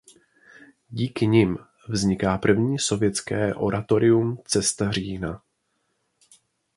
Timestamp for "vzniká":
1.89-2.37